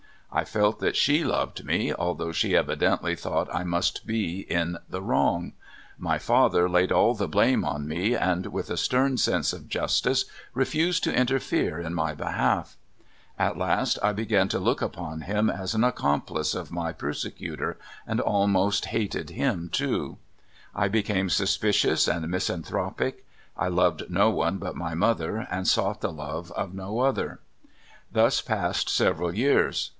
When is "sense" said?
9.17-9.51